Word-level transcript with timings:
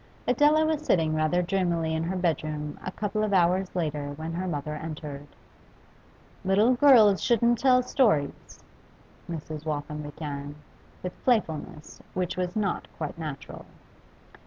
Adela 0.27 0.65
was 0.65 0.81
sitting 0.83 1.13
rather 1.13 1.43
dreamily 1.43 1.93
in 1.93 2.01
her 2.01 2.15
bedroom 2.15 2.79
a 2.83 2.89
couple 2.89 3.23
of 3.23 3.33
hours 3.35 3.75
later 3.75 4.13
when 4.15 4.33
her 4.33 4.47
mother 4.47 4.73
entered. 4.73 5.27
'Little 6.43 6.73
girls 6.73 7.21
shouldn't 7.21 7.59
tell 7.59 7.83
stories,' 7.83 8.63
Mrs. 9.29 9.63
Waltham 9.63 10.01
began, 10.01 10.55
with 11.03 11.23
playfulness 11.23 12.01
which 12.15 12.35
was 12.35 12.55
not 12.55 12.87
quite 12.97 13.19
natural. 13.19 13.63